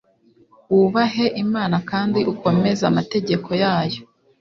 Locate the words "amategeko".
2.91-3.49